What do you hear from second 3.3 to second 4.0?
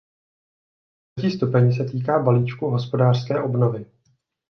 obnovy.